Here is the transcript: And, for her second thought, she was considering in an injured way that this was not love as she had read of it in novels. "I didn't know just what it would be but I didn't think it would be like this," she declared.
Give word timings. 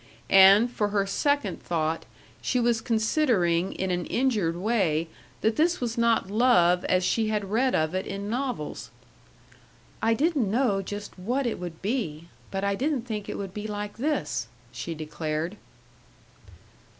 And, 0.31 0.71
for 0.71 0.87
her 0.87 1.05
second 1.05 1.61
thought, 1.61 2.07
she 2.41 2.59
was 2.59 2.81
considering 2.81 3.71
in 3.73 3.91
an 3.91 4.07
injured 4.07 4.55
way 4.57 5.09
that 5.41 5.57
this 5.57 5.79
was 5.79 5.95
not 5.95 6.31
love 6.31 6.83
as 6.85 7.03
she 7.03 7.27
had 7.27 7.51
read 7.51 7.75
of 7.75 7.93
it 7.93 8.07
in 8.07 8.27
novels. 8.27 8.89
"I 10.01 10.15
didn't 10.15 10.49
know 10.49 10.81
just 10.81 11.19
what 11.19 11.45
it 11.45 11.59
would 11.59 11.83
be 11.83 12.29
but 12.49 12.63
I 12.63 12.73
didn't 12.73 13.03
think 13.03 13.29
it 13.29 13.37
would 13.37 13.53
be 13.53 13.67
like 13.67 13.97
this," 13.97 14.47
she 14.71 14.95
declared. 14.95 15.55